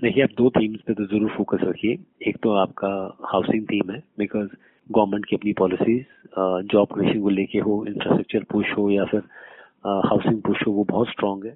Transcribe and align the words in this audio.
देखिए, 0.00 0.22
आप 0.24 0.30
दो 0.36 0.48
थीम्स 0.50 0.80
पे 0.86 0.94
तो 0.94 1.04
ज़रूर 1.06 1.30
फोकस 1.30 1.58
रखिए। 1.62 1.96
एक 2.28 2.36
तो 2.42 2.50
आपका 2.56 2.88
हाउसिंग 3.32 3.64
थीम 3.64 3.90
है 3.92 3.98
बिकॉज़ 4.18 4.46
गवर्नमेंट 4.90 5.24
की 5.26 5.36
अपनी 5.36 5.52
पॉलिसीज़ 5.54 6.04
जॉब 6.72 6.86
क्रिएशन 6.92 7.20
को 7.20 7.28
लेके 7.30 7.58
हो 7.58 7.74
इंफ्रास्ट्रक्चर 7.88 8.44
पुश 8.52 8.66
हो, 8.78 8.90
या 8.90 9.04
फिर 9.04 9.20
हाउसिंग 10.06 10.40
पुश 10.42 10.62
हो, 10.66 10.72
वो 10.72 10.84
बहुत 10.84 11.08
स्ट्रांग 11.08 11.44
है। 11.44 11.54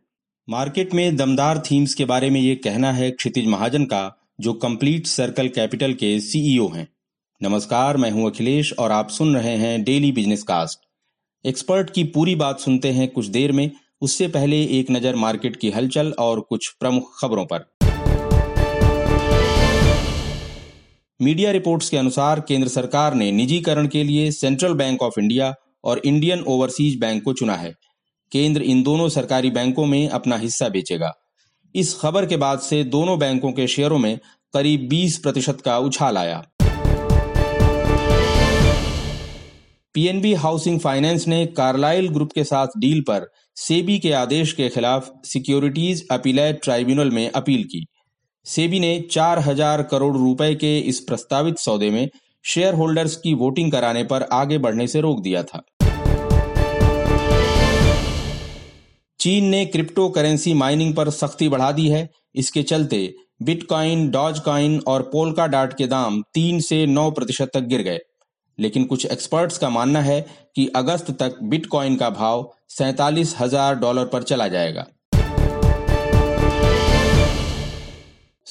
मार्केट 0.48 0.94
में 0.94 1.16
दमदार 1.16 1.58
थीम्स 1.70 1.94
के 1.94 2.04
बारे 2.04 2.30
में 2.30 2.40
ये 2.40 2.54
कहना 2.58 2.90
है 2.92 3.10
क्षितिज 3.12 3.46
महाजन 3.48 3.84
का, 3.84 4.02
जो 4.40 4.52
कंप्लीट 4.64 5.06
सर्कल 5.08 5.48
कैपिटल 5.50 5.94
के 5.94 6.18
सीईओ 6.22 6.68
हैं। 6.68 6.86
नमस्कार, 7.40 7.96
मैं 7.96 8.10
हूँ 8.10 8.30
अखिलेश 8.30 8.72
और 8.74 8.92
आप 8.92 9.08
सुन 9.10 9.34
रहे 9.36 9.56
हैं 9.58 9.82
डेली 9.84 10.12
बिज़नेस 10.12 10.42
कास्ट 10.42 10.86
एक्सपर्ट 11.44 11.90
की 11.90 12.04
पूरी 12.12 12.34
बात 12.36 12.60
सुनते 12.60 12.90
हैं 12.90 13.08
कुछ 13.08 13.26
देर 13.28 13.52
में। 13.52 13.70
उससे 14.02 14.26
पहले 14.28 14.56
एक 14.78 14.90
नज़र 14.90 15.14
मार्केट 15.16 15.56
की 15.56 15.70
हलचल 15.70 16.12
और 16.18 16.40
कुछ 16.40 16.68
प्रमुख 16.80 17.10
खबरों 17.20 17.44
पर। 17.44 17.58
मीडिया 21.24 21.50
रिपोर्ट्स 21.50 21.88
के 21.88 21.96
अनुसार 21.96 22.40
केंद्र 22.40 22.68
सरकार 22.68 23.14
ने 23.14 23.32
निजीकरण 23.32 23.86
के 23.86 24.04
लिए 24.04 24.30
सेंट्रल 24.30 24.74
बैंक 24.74 25.02
ऑफ़ 25.02 25.20
इंडिया 25.20 25.54
और 25.84 26.02
इंडियन 26.04 26.40
ओवरसीज 26.40 27.00
बैंक 27.00 27.22
को 27.22 27.32
चुना 27.32 27.54
है। 27.54 27.74
केंद्र 28.32 28.62
इन 28.62 28.82
दोनों 28.82 29.08
सरकारी 29.08 29.50
बैंकों 29.50 29.86
में 29.86 30.08
अपना 30.08 30.36
हिस्सा 30.36 30.68
बेचेगा। 30.68 31.12
इस 31.74 31.94
खबर 31.94 32.26
के 32.26 32.36
बाद 32.36 32.58
से 32.58 32.84
दोनों 32.84 33.18
बैंकों 33.18 33.52
के 33.52 33.66
शेयरों 33.66 33.98
में 33.98 34.18
करीब 34.54 34.88
20 34.88 35.18
प्रतिशत 35.18 35.60
का 35.60 35.78
उछाल 35.78 36.18
आया। 36.18 36.44
पीएनबी 39.94 40.34
हाउसिंग 40.34 40.80
फाइनेंस 40.80 41.28
ने 41.28 41.46
कार्लाइल 41.46 42.08
ग्रुप 42.08 42.32
के 42.32 42.44
साथ 42.44 42.66
डील 42.78 43.00
पर 43.00 43.30
सेबी 43.56 43.98
के 43.98 44.12
आदेश 44.12 44.52
के 44.52 44.68
खिलाफ 44.68 45.12
सिक्योरिटीज 45.24 46.06
अपीलेट 46.10 46.60
ट्राइब्यूनल 46.62 47.10
में 47.10 47.30
अपील 47.30 47.64
की। 47.64 47.86
सेबी 48.46 48.78
ने 48.80 48.98
चार 49.10 49.38
हज़ार 49.38 49.82
करोड़ 49.82 50.16
रुपए 50.16 50.54
के 50.54 50.78
इस 50.78 50.98
प्रस्तावित 51.00 51.58
सौदे 51.58 51.90
में 51.90 52.08
शेयर 52.44 52.74
होल्डर्स 52.74 53.16
की 53.16 53.32
वोटिंग 53.34 53.70
कराने 53.72 54.02
पर 54.04 54.22
आगे 54.32 54.58
बढ़ने 54.58 54.86
से 54.86 55.00
रोक 55.00 55.22
दिया 55.22 55.42
था। 55.42 55.62
चीन 59.20 59.44
ने 59.44 59.64
क्रिप्टो 59.66 60.08
करेंसी 60.08 60.54
माइनिंग 60.54 60.94
पर 60.94 61.10
सख्ती 61.10 61.48
बढ़ा 61.48 61.70
दी 61.72 61.88
है। 61.88 62.08
इसके 62.34 62.62
चलते 62.62 63.14
बिटकॉइन 63.42 64.08
डॉज 64.10 64.38
कॉइन 64.40 64.78
और 64.88 65.02
पोलका 65.02 65.46
डाट 65.46 65.76
के 65.76 65.86
दाम 65.86 66.22
तीन 66.34 66.60
से 66.60 66.84
नौ 66.86 67.10
प्रतिशत 67.10 67.50
तक 67.54 67.62
गिर 67.62 67.82
गए। 67.82 67.98
लेकिन 68.58 68.84
कुछ 68.84 69.06
एक्सपर्ट्स 69.06 69.58
का 69.58 69.68
मानना 69.70 70.00
है 70.00 70.20
कि 70.56 70.66
अगस्त 70.76 71.10
तक 71.10 71.38
बिटकॉइन 71.44 71.96
का 71.96 72.10
भाव 72.10 72.50
सैतालीस 72.70 73.34
हज़ार 73.38 73.74
डॉलर 73.76 74.04
पर 74.04 74.22
चला 74.22 74.48
जाएगा। 74.48 74.86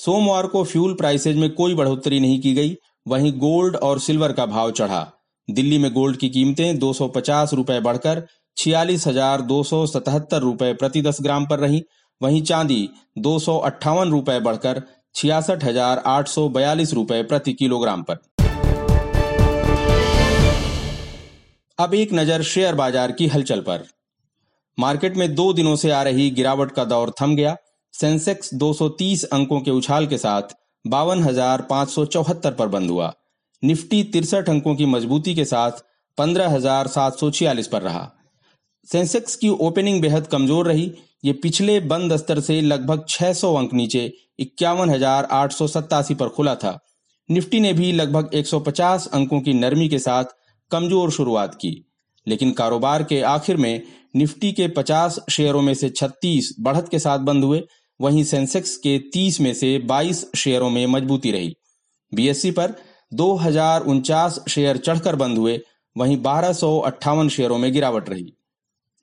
सोमवार 0.04 0.48
को 0.48 0.64
फ्यूल 0.64 0.94
प्राइसेज 0.94 1.38
में 1.38 1.50
कोई 1.52 1.76
बढ़ोतरी 1.76 2.20
नहीं 2.20 2.40
की 2.42 2.54
गई। 2.54 2.76
वहीं 3.08 3.32
गोल्ड 3.34 3.76
और 3.76 4.00
सिल्वर 4.00 4.32
का 4.32 4.45
भाव 4.45 4.72
चढ़ा। 4.72 5.02
दिल्ली 5.48 5.78
में 5.78 5.92
गोल्ड 5.94 6.18
की 6.18 6.30
कीमतें 6.30 6.80
दो 6.80 6.92
सौ 6.94 7.12
रुपए 7.54 7.80
बढ़कर 7.82 8.22
छियालीस 8.58 9.08
हज़ार 9.08 9.42
दो 9.44 9.62
सौ 9.64 9.86
सतहत्तर 9.86 10.42
रुपए 10.42 10.73
प्रति 10.73 11.02
दस 11.02 11.18
ग्राम 11.22 11.45
पर 11.45 11.60
रही। 11.60 11.82
वहीं 12.22 12.42
चांदी 12.42 12.90
दो 13.20 13.38
सौ 13.40 13.58
अट्ठावन 13.62 14.12
रुपए 14.12 14.40
बढ़कर 14.40 14.82
छियासठ 15.16 15.64
हज़ार 15.64 16.04
आठ 16.08 16.28
सौ 16.28 16.48
बयालीस 16.50 16.94
रुपए 16.94 17.23
प्रति 17.23 17.54
किलोग्राम 17.54 18.04
पर। 18.04 18.20
अब 21.80 21.94
एक 21.94 22.14
नज़र 22.14 22.42
शेयर 22.44 22.76
बाज़ार 22.76 23.12
की 23.12 23.28
हलचल 23.28 23.60
पर। 23.62 23.88
मार्केट 24.78 25.17
में 25.17 25.34
दो 25.36 25.52
दिनों 25.54 25.76
से 25.76 25.92
आ 25.92 26.04
रही 26.04 26.30
गिरावट 26.32 26.72
का 26.72 26.84
दौर 26.86 27.14
थम 27.22 27.36
गया। 27.36 27.56
सेंसेक्स 27.94 28.53
230 28.53 29.23
अंकों 29.23 29.61
के 29.61 29.72
उछाल 29.72 30.08
के 30.08 30.17
साथ 30.17 30.41
बावन 30.88 31.23
पर 32.52 32.67
बंद 32.67 32.89
हुआ। 32.89 33.14
निफ्टी 33.64 34.04
तिरसठ 34.04 34.49
अंकों 34.49 34.76
की 34.76 34.86
मजबूती 34.86 35.36
के 35.36 35.45
साथ 35.45 35.71
पंद्रह 36.17 36.59
पर 37.67 37.82
रहा। 37.82 38.11
सेंसेक्स 38.92 39.36
की 39.36 39.49
ओपनिंग 39.49 40.02
बेहद 40.02 40.27
कमज़ोर 40.27 40.67
रही। 40.67 40.92
ये 41.26 41.33
पिछले 41.33 41.80
बंद 41.80 42.15
स्तर 42.15 42.39
से 42.39 42.61
लगभग 42.61 43.05
600 43.09 43.55
अंक 43.55 43.73
नीचे 43.73 44.14
इक्यावन 44.39 44.89
पर 46.14 46.30
खुला 46.30 46.55
था। 46.55 46.80
निफ्टी 47.32 47.59
ने 47.59 47.73
भी 47.73 47.92
लगभग 47.92 48.30
150 48.33 49.08
अंकों 49.08 49.42
की 49.42 49.53
नरमी 49.53 49.89
के 49.89 49.99
साथ 49.99 50.26
कमज़ोर 50.71 51.11
शुरुआत 51.11 51.55
की। 51.55 51.93
लेकिन 52.27 52.52
कारोबार 52.52 53.03
के 53.03 53.21
आखिर 53.21 53.58
में 53.58 53.82
निफ्टी 54.15 54.52
के 54.52 54.67
50 54.67 55.20
शेयरों 55.30 55.61
में 55.61 55.73
से 55.73 55.89
36 55.89 56.55
बढ़त 56.59 56.89
के 56.89 56.99
साथ 56.99 57.20
बंद 57.20 57.43
हुए। 57.43 57.64
वहीं 57.99 58.23
सेंसेक्स 58.23 58.76
के 58.77 58.98
30 59.09 59.39
में 59.42 59.54
से 59.54 59.77
22 59.87 60.26
शेयरों 60.36 60.70
में 60.70 60.86
मजबूती 60.87 61.31
रही। 61.31 61.55
बीएससी 62.11 62.52
पर 62.52 62.76
दो 63.11 63.37
शेयर 64.49 64.77
चढ़कर 64.77 65.15
बंद 65.15 65.37
हुए, 65.37 65.59
वहीं 65.95 66.17
बारह 66.21 66.53
शेयरों 67.30 67.58
में 67.58 67.71
गिरावट 67.73 68.09
रही। 68.09 68.33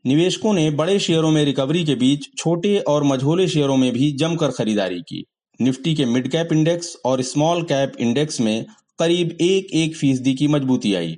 निवेशकों 0.04 0.52
ने 0.52 0.70
बड़े 0.72 0.98
शेयरों 0.98 1.30
में 1.30 1.44
रिकवरी 1.44 1.84
के 1.84 1.94
बीच 1.94 2.28
छोटे 2.38 2.78
और 2.88 3.04
मझोले 3.04 3.48
शेयरों 3.48 3.76
में 3.76 3.92
भी 3.92 4.10
जमकर 4.12 4.50
खरीदारी 4.50 5.00
की। 5.00 5.24
निफ्टी 5.60 5.94
के 5.94 6.04
मिड 6.04 6.28
कैप 6.28 6.52
इंडेक्स 6.52 6.96
और 7.04 7.22
स्मॉल 7.22 7.62
कैप 7.62 7.96
इंडेक्स 8.00 8.40
में 8.40 8.64
करीब 8.98 9.36
एक 9.40 9.74
एक 9.74 9.96
फ़ीसदी 9.96 10.34
की 10.34 10.48
मजबूती 10.48 10.94
आई। 10.94 11.16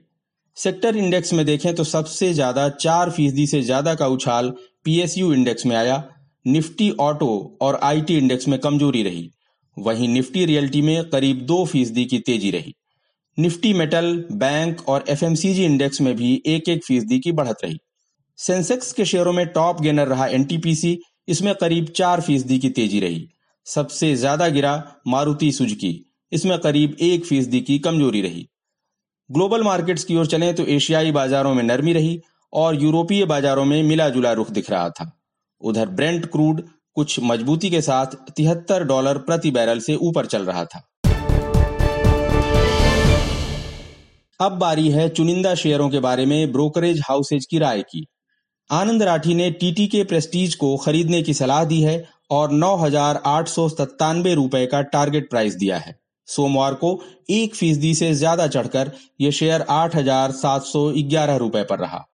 सेक्टर 0.56 0.96
इंडेक्स 0.96 1.32
में 1.32 1.44
देखें 1.46 1.74
तो 1.74 1.84
सबसे 1.84 2.32
ज़्यादा 2.34 2.68
चार 2.70 3.10
फ़ीसदी 3.10 3.46
से 3.46 3.60
ज़्यादा 3.62 3.94
का 3.94 4.06
उछाल 4.08 4.50
पीएसयू 4.84 5.32
इंडेक्स 5.32 5.66
में 5.66 5.76
आया। 5.76 5.96
निफ्टी 6.46 6.90
ऑटो 7.00 7.58
और 7.60 7.78
आईटी 7.82 8.16
इंडेक्स 8.18 8.48
में 8.48 8.58
कमज़ोरी 8.58 9.02
रही। 9.02 9.30
वहीं 9.76 10.08
निफ्टी 10.08 10.44
रियल्टी 10.44 10.82
में 10.82 11.04
करीब 11.04 11.40
दो 11.46 11.64
फ़ीसदी 11.64 12.04
की 12.04 12.18
तेज़ी 12.18 12.50
रही। 12.50 12.74
निफ्टी 13.38 13.72
मेटल, 13.74 14.24
बैंक 14.32 14.88
और 14.88 15.04
एफएमसीजी 15.08 15.64
इंडेक्स 15.64 16.00
में 16.00 16.14
भी 16.16 16.42
एक 16.46 16.68
एक 16.68 16.84
फ़ीसदी 16.84 17.18
की 17.18 17.32
बढ़त 17.32 17.64
रही। 17.64 17.78
सेंसेक्स 18.38 18.92
के 18.92 19.04
शेयरों 19.04 19.32
में 19.32 19.46
टॉप 19.46 19.80
गेनर 19.80 20.08
रहा 20.08 20.26
एनटीपीसी, 20.26 20.98
इसमें 21.28 21.54
करीब 21.54 21.88
चार 21.88 22.20
फ़ीसदी 22.20 22.58
की 22.58 22.70
तेज़ी 22.70 23.00
रही। 23.00 23.28
सबसे 23.66 24.14
ज़्यादा 24.14 24.48
गिरा 24.48 24.74
मारुति 25.06 25.52
सुजुकी, 25.52 25.94
इसमें 26.32 26.58
करीब 26.58 26.96
एक 27.00 27.24
फ़ीसदी 27.24 27.60
की 27.60 27.78
कमज़ोरी 27.78 28.22
रही। 28.22 28.46
ग्लोबल 29.30 29.62
मार्केट्स 29.62 30.04
की 30.04 30.16
ओर 30.16 30.26
चले 30.26 30.52
तो 30.52 30.66
एशियाई 30.66 31.12
बाजारों 31.12 31.54
में 31.54 31.62
नरमी 31.62 31.92
रही 31.92 32.20
और 32.52 32.82
यूरोपीय 32.82 33.24
बाजारों 33.24 33.64
में 33.64 33.82
मिला 33.82 34.08
जुला 34.08 34.32
रुख 34.32 34.50
दिख 34.50 34.70
रहा 34.70 34.88
था। 34.90 35.10
उधर 35.62 35.88
ब्रेंट 35.90 36.26
क्रूड 36.26 36.62
कुछ 36.96 37.18
मजबूती 37.22 37.70
के 37.70 37.80
साथ 37.80 38.14
तिहत्तर 38.36 38.84
डॉलर 38.84 39.18
प्रति 39.20 39.50
बैरल 39.50 39.78
से 39.80 39.94
ऊपर 40.02 40.26
चल 40.26 40.44
रहा 40.44 40.64
था। 40.64 40.82
अब 44.40 44.52
बारी 44.58 44.88
है 44.90 45.08
चुनिंदा 45.08 45.54
शेयरों 45.54 45.88
के 45.90 46.00
बारे 46.00 46.26
में 46.26 46.52
ब्रोकरेज 46.52 47.00
हाउसेज 47.08 47.46
की 47.46 47.58
राय 47.58 47.82
की। 47.82 48.06
आनंद 48.70 49.02
राठी 49.02 49.34
ने 49.34 49.50
टीटी 49.50 49.86
के 49.86 50.02
प्रेस्टीज 50.04 50.54
को 50.54 50.76
खरीदने 50.76 51.22
की 51.22 51.34
सलाह 51.34 51.64
दी 51.64 51.80
है 51.82 52.04
और 52.30 52.52
नौ 52.52 52.74
हज़ार 52.76 53.22
आठ 53.26 53.48
सौ 53.48 53.68
सत्तानवे 53.68 54.34
रुपए 54.34 54.64
का 54.66 54.80
टारगेट 54.92 55.28
प्राइस 55.30 55.54
दिया 55.54 55.78
है। 55.78 55.94
सोमवार 56.28 56.74
को 56.74 56.98
एक 57.30 57.54
फ़ीसदी 57.54 57.94
से 57.94 58.12
ज़्यादा 58.14 58.46
चढ़कर 58.46 58.90
यह 59.20 59.30
शेयर 59.30 59.64
आठ 59.70 59.96
हज़ार 59.96 60.30
सात 60.32 60.62
सौ 60.64 60.90
ग्यारह 60.98 61.36
रुपए 61.36 61.62
पर 61.62 61.78
रहा। 61.78 62.06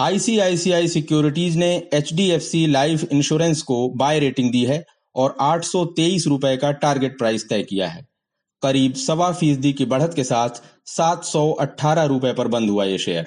आईसीआईसीआई 0.00 0.88
सिक्योरिटीज 0.88 1.56
ने 1.56 1.68
HDFC 1.94 2.66
लाइफ 2.68 3.04
इंश्योरेंस 3.12 3.62
को 3.62 3.88
बाय 3.88 4.18
रेटिंग 4.20 4.50
दी 4.52 4.64
है 4.64 4.84
और 5.14 5.36
आठ 5.40 5.64
सौ 5.64 5.84
तेईस 5.84 6.26
रुपए 6.26 6.56
का 6.56 6.72
टारगेट 6.72 7.16
प्राइस 7.18 7.48
तय 7.48 7.62
किया 7.62 7.88
है। 7.88 8.06
करीब 8.62 8.94
सवा 8.94 9.30
फ़ीसदी 9.32 9.72
की 9.72 9.84
बढ़त 9.84 10.12
के 10.16 10.24
साथ 10.24 10.60
सात 10.86 11.24
सौ 11.24 11.50
अट्ठारह 11.52 12.04
रुपए 12.04 12.32
पर 12.32 12.48
बंद 12.48 12.70
हुआ 12.70 12.84
यह 12.84 12.96
शेयर 12.96 13.26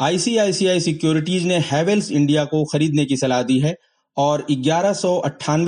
आईसीआईसीआई 0.00 0.80
सिक्योरिटीज 0.80 1.46
ने 1.46 1.58
हैवेल्स 1.58 2.10
इंडिया 2.12 2.44
को 2.44 2.64
खरीदने 2.64 3.04
की 3.04 3.16
सलाह 3.16 3.42
दी 3.42 3.58
है 3.58 3.76
और 4.16 4.46
ग्यारह 4.52 4.94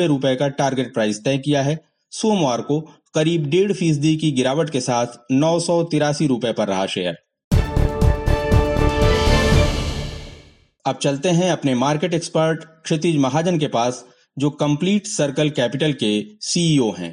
रुपए 0.07 0.35
का 0.35 0.49
टारगेट 0.49 0.95
प्राइस 0.95 1.25
तय 1.25 1.39
किया 1.39 1.63
है। 1.63 1.81
सोमवार 2.11 2.61
को 2.61 2.81
करीब 3.15 3.45
डेढ़ 3.47 3.73
फ़ीसदी 3.73 4.17
की 4.17 4.31
गिरावट 4.33 4.71
के 4.71 4.81
साथ 4.81 5.07
नौ 5.33 5.59
सौ 5.61 5.83
तिरासी 5.85 6.27
रुपए 6.27 6.53
पर 6.53 6.69
रहा 6.69 6.87
शेयर 6.87 7.17
अब 10.85 10.97
चलते 10.97 11.29
हैं 11.31 11.51
अपने 11.53 11.75
मार्केट 11.75 12.15
एक्सपर्ट 12.15 12.63
क्षितिज 12.85 13.19
महाजन 13.21 13.59
के 13.59 13.67
पास 13.67 13.99
जो 14.37 14.49
कंप्लीट 14.63 15.07
सर्कल 15.07 15.51
कैपिटल 15.59 15.93
के 15.93 16.09
सीईओ 16.47 16.89
हैं। 16.93 17.11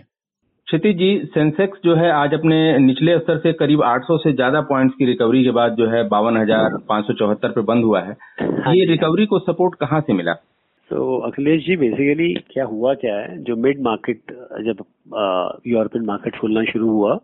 क्षितिज 0.68 0.95
जी 0.98 1.10
सेंसेक्स 1.36 1.80
जो 1.86 1.95
है 1.95 2.10
आज 2.12 2.33
अपने 2.33 2.57
निचले 2.80 3.18
स्तर 3.19 3.38
से 3.38 3.54
करीब 3.54 3.83
800 3.86 4.18
से 4.24 4.33
ज़्यादा 4.33 4.62
पॉइंट्स 4.71 4.95
की 4.95 5.06
रिकवरी 5.06 5.44
के 5.44 5.51
बाद 5.60 5.75
जो 5.75 5.89
है 5.89 6.04
बावन 6.10 6.38
हज़ार 6.38 6.77
पाँच 6.89 7.06
सौ 7.06 7.13
चौहत्तर 7.13 7.51
पे 7.51 7.62
बंद 7.69 7.86
हुआ 7.86 8.01
है। 8.01 8.18
हाँ 8.66 8.75
ये 8.75 8.86
रिकवरी 8.86 9.25
को 9.25 9.39
सपोर्ट 9.42 9.75
कहाँ 9.80 10.01
से 10.01 10.13
मिला? 10.13 10.33
तो 10.33 11.18
अखिलेश 11.27 11.63
जी 11.66 11.75
बेसिकली 11.77 12.33
क्या 12.51 12.66
हुआ 12.66 12.94
क्या 12.95 13.16
है? 13.16 13.38
जो 13.44 13.56
मिड 13.57 13.81
मार्केट 13.83 14.36
जब 14.66 14.83
यूरोपियन 15.68 16.06
मार्केट 16.06 16.39
खुलना 16.39 16.63
शुरू 16.71 16.89
हुआ 16.89 17.16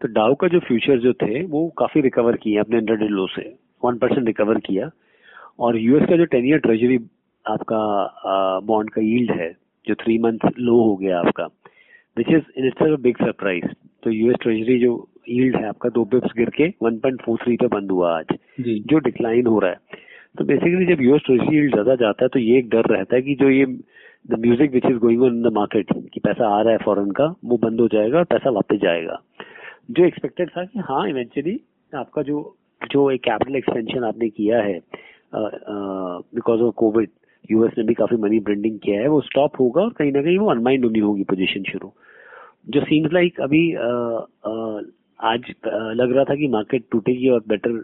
तो 0.00 0.08
डाउ 0.14 0.34
का 0.34 0.48
जो 0.48 0.58
फ्यूचर 0.62 0.98
जो 1.00 1.12
थे 1.22 1.44
वो 1.46 1.68
काफ़ी 1.78 2.00
रिकवर 2.02 2.36
किए 2.38 2.58
अपने 2.60 2.76
हंड्रेड 2.78 3.10
लो 3.12 3.26
से 3.36 3.48
वन 3.84 3.98
परसेंट 3.98 4.26
रिकवर 4.26 4.58
किया। 4.66 4.90
और 5.58 5.76
यूएस 5.76 6.08
का 6.08 6.16
जो 6.16 6.24
टेन 6.24 6.46
ईयर 6.46 6.58
ट्रेजरी 6.58 6.98
आपका 7.44 8.60
बॉन्ड 8.64 8.90
का 8.90 9.02
यील्ड 9.02 9.30
है 9.30 9.50
जो 9.86 9.94
थ्री 9.94 10.18
मंथ 10.18 10.50
लो 10.58 10.82
हो 10.82 10.94
गया 10.96 11.18
आपका 11.20 11.44
which 12.16 12.28
is 12.28 12.58
in 12.58 12.66
it's 12.66 13.00
big 13.00 13.16
surprise 13.16 13.66
तो 14.02 14.10
यूएस 14.10 14.36
ट्रेजरी 14.42 14.78
जो 14.78 14.92
यील्ड 15.28 15.56
है 15.56 15.68
आपका 15.68 15.88
दो 15.88 16.04
बिप्स 16.04 16.32
गिर 16.36 16.50
के 16.56 16.68
1.43 16.84 17.56
पे 17.60 17.66
बंद 17.66 17.90
हुआ 17.90 18.16
आज 18.18 18.34
जी. 18.60 18.78
जो 18.86 18.98
डिक्लाइन 18.98 19.46
हो 19.46 19.58
रहा 19.58 19.70
है। 19.70 20.02
तो 20.38 20.44
बेसिकली 20.44 20.86
जब 20.86 21.02
यूएस 21.02 21.22
ट्रेजरी 21.26 21.56
यील्ड 21.56 21.72
ज़्यादा 21.72 21.94
जाता 21.94 22.24
है 22.24 22.28
तो 22.28 22.38
ये 22.38 22.58
एक 22.58 22.68
डर 22.70 22.86
रहता 22.86 23.16
है 23.16 23.22
कि 23.22 23.34
जो 23.34 23.50
ये 23.50 23.66
the 24.24 24.38
music 24.38 24.72
which 24.72 24.84
is 24.86 24.98
going 24.98 25.22
on 25.22 25.36
in 25.36 25.42
the 25.42 25.52
market 25.52 25.92
कि 26.14 26.20
पैसा 26.20 26.48
आ 26.48 26.60
रहा 26.62 26.72
है 26.72 26.78
फॉरन 26.84 27.10
का 27.10 27.34
वो 27.44 27.56
बंद 27.56 27.80
हो 27.80 27.88
जाएगा 27.88 28.18
और 28.18 28.24
पैसा 28.24 28.50
वापस 28.50 28.78
जाएगा। 28.82 29.20
जो 29.90 30.04
एक्सपेक्टेड 30.04 30.50
था 30.50 30.64
कि 30.64 30.78
हाँ 30.78 31.08
इवेंचुअली 31.08 31.58
आपका 31.92 32.22
जो 32.22 32.56
जो 32.90 33.10
एक 33.10 33.22
कैपिटल 33.24 33.56
एक्सपेंशन 33.56 34.04
आपने 34.04 34.28
किया 34.28 34.62
है 34.62 34.78
बिकॉज़ 35.34 36.60
ऑफ़ 36.62 36.74
कोविड 36.76 37.10
यूएस 37.50 37.72
ने 37.78 37.84
भी 37.84 37.94
काफ़ी 37.94 38.16
मनी 38.18 38.38
ब्रेंडिंग 38.40 38.78
किया 38.78 39.00
है, 39.00 39.08
वो 39.08 39.20
स्टॉप 39.22 39.60
होगा 39.60 39.82
और 39.82 39.92
कहीं 39.98 40.12
ना 40.12 40.22
कहीं 40.22 40.38
वो 40.38 40.50
अनमाइंड 40.50 40.84
होनी 40.84 40.98
होगी 41.00 41.24
पोजीशन 41.30 41.62
शुरू। 41.70 41.92
जो 42.68 42.80
सीम्स 42.82 43.12
लाइक 43.12 43.40
अभी 43.40 43.62
आज 45.20 45.52
लग 45.66 46.12
रहा 46.12 46.24
था 46.24 46.34
कि 46.34 46.48
मार्केट 46.50 46.84
टूटेगी 46.92 47.28
और 47.30 47.40
बेटर 47.48 47.82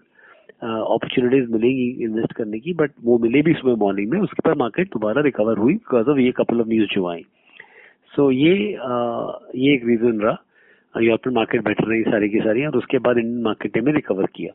अपॉर्चुनिटीज़ 0.62 1.50
मिलेगी 1.52 1.88
इन्वेस्ट 2.05 2.32
करने 2.37 2.58
की 2.61 2.73
बट 2.75 2.91
वो 3.05 3.19
मिले 3.19 3.43
भी 3.43 3.52
सुबह 3.55 3.76
मॉर्निंग 3.81 4.11
में, 4.11 4.19
उसके 4.20 4.49
बाद 4.49 4.56
मार्केट 4.58 4.88
दोबारा 4.88 5.23
रिकवर 5.23 5.58
हुई 5.58 5.75
बिकॉज़ 5.75 6.08
ऑफ़ 6.11 6.19
ये 6.19 6.32
कपल 6.37 6.61
ऑफ़ 6.61 6.69
न्यूज़ 6.69 6.88
जो 6.94 7.06
आई। 7.08 7.23
सो 8.12 8.31
ये 8.31 8.55
ये 8.55 9.75
एक 9.75 9.87
रीजन 9.87 10.20
रहा। 10.20 10.37
यूरोपियन 10.95 11.35
मार्केट 11.35 11.65
बेटर 11.65 11.85
रही 11.85 12.03
सारी 12.03 12.29
की 12.29 12.39
सारी, 12.41 12.65
और 12.67 12.77
उसके 12.77 12.99
बाद 12.99 13.19
इंडियन 13.19 13.43
मार्केट 13.43 13.77
ने 13.79 13.93
रिकवर 13.93 14.27
किया। 14.35 14.53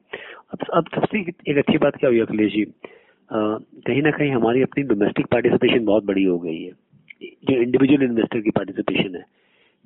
अब 0.54 0.66
अब 0.74 0.86
सबसे 0.96 1.20
एक 1.50 1.58
अच्छी 1.58 1.78
बात 1.78 1.96
क्या 1.96 2.10
हुई, 2.10 2.20
अखिलेश 2.20 2.52
जी? 2.54 2.66
कहीं 3.30 4.02
ना 4.02 4.12
कहीं 4.12 4.32
हमारी 4.32 4.62
अपनी 4.62 4.84
डोमेस्टिक 4.86 5.26
पार्टिसिपेशन 5.28 5.86
बहुत 5.86 6.06
बड़ी 6.06 6.24
हो 6.24 6.38
गई 6.40 6.62
है। 6.64 6.72
जो 7.22 7.62
इंडिविजुअल 7.62 8.04
इन्वेस्टर 8.04 8.42
की 8.42 8.52
पार्टिसिपेशन 8.52 9.16
है। 9.16 9.24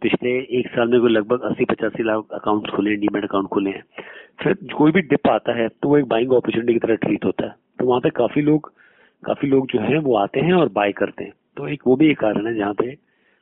पिछले 0.02 0.30
एक 0.60 0.68
साल 0.68 0.88
में 0.88 1.00
कोई 1.02 1.12
लगभग 1.12 1.42
अस्सी 1.42 1.66
पचासी 1.66 2.04
लाख 2.04 2.34
अकाउंट 2.34 2.70
खुले 2.70 2.96
डीमेट 2.96 3.24
अकाउंट 3.24 3.48
खुले 3.48 3.70
हैं। 3.70 3.84
फिर 4.40 4.54
कोई 4.76 4.92
भी 4.92 5.02
डिप 5.04 5.28
आता 5.28 5.54
है 5.54 5.68
तो 5.72 5.90
वो 5.90 5.98
एक 5.98 6.06
बाइंग 6.08 6.32
अपॉर्चुनिटी 6.32 6.74
की 6.74 6.80
तरह 6.80 6.96
ट्रीट 6.98 7.26
होता 7.26 7.46
है। 7.46 7.56
तो 7.80 7.86
वहाँ 7.86 8.00
पे 8.02 8.10
काफ़ी 8.16 8.42
लोग 8.42 8.72
काफ़ी 9.24 9.48
लोग 9.50 9.68
जो 9.68 9.80
है, 9.80 9.98
वो 9.98 10.16
आते 10.18 10.40
हैं 10.40 10.54
और 10.54 10.70
बाय 10.70 10.92
करते 10.92 11.24
हैं। 11.24 11.34
तो 11.58 11.68
एक 11.68 11.82
वो 11.88 11.96
भी 11.96 12.10
एक 12.12 12.20
कारण 12.20 12.48
है 12.48 12.56
जहाँ 12.56 12.74
पे 12.74 12.96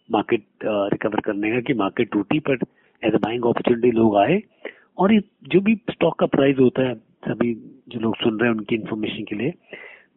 मार्केट 0.10 0.44
रिकवर 0.64 1.20
करने 1.20 1.52
का 1.52 1.60
कि 1.60 1.74
मार्केट 1.76 2.12
टूटी, 2.12 2.40
पर 2.40 2.56
एज 3.04 3.14
अ 3.14 3.18
बाइंग 3.18 3.46
अपॉर्चुनिटी 3.46 3.92
लोग 3.92 4.18
आए 4.18 4.42
और 4.98 5.14
ये 5.14 5.22
जो 5.48 5.60
भी 5.62 5.76
स्टॉक 5.92 6.20
का 6.20 6.26
प्राइस 6.28 6.58
होता 6.60 6.88
है 6.88 6.96
सभी 7.28 7.54
जो 7.90 8.00
लोग 8.00 8.16
सुन 8.16 8.40
रहे 8.40 8.50
हैं 8.50 8.58
उनकी 8.58 8.76
इन्फॉर्मेशन 8.76 9.24
के 9.24 9.36
लिए 9.36 9.54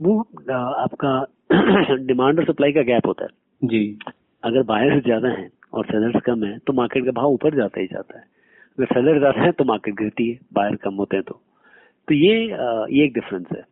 वो 0.03 0.19
आपका 0.51 1.13
डिमांड 2.07 2.39
और 2.39 2.45
सप्लाई 2.45 2.73
का 2.73 2.83
गैप 2.83 3.07
होता 3.07 3.25
है। 3.25 3.69
जी। 3.69 3.99
अगर 4.43 4.63
बायर्स 4.65 5.03
ज़्यादा 5.05 5.29
हैं 5.29 5.51
और 5.73 5.85
सेलर्स 5.85 6.23
कम 6.27 6.45
है 6.45 6.57
तो 6.59 6.73
मार्केट 6.73 7.05
का 7.05 7.13
भाव 7.13 7.33
ऊपर 7.33 7.57
जाता 7.57 7.81
ही 7.81 7.87
जाता 7.87 8.19
है। 8.19 8.25
अगर 8.79 8.87
सेलर 8.87 9.19
ज़्यादा 9.19 9.43
है 9.43 9.51
तो 9.53 9.65
मार्केट 9.65 9.95
गिरती 9.95 10.29
है 10.31 10.39
बायर 10.55 10.77
कम 10.85 10.95
होते 10.95 11.17
हैं 11.17 11.25
तो। 11.25 11.41
तो 12.09 12.15
ये 12.15 12.37
ये 12.39 13.05
एक 13.05 13.13
डिफरेंस 13.15 13.47
है। 13.53 13.63